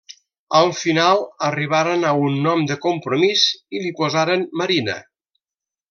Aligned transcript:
Al 0.59 0.69
final 0.77 1.19
arribaren 1.49 2.07
a 2.11 2.15
un 2.29 2.39
nom 2.47 2.65
de 2.73 2.79
compromís 2.87 3.47
i 3.77 3.83
li 3.87 3.93
posaren 4.03 4.49
Marina. 4.65 4.99